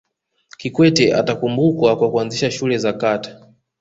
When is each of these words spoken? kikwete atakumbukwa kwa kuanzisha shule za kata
kikwete 0.57 1.13
atakumbukwa 1.15 1.97
kwa 1.97 2.11
kuanzisha 2.11 2.51
shule 2.51 2.77
za 2.77 2.93
kata 2.93 3.41